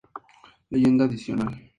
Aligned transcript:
Leyenda 0.71 1.03
adicional 1.05 1.53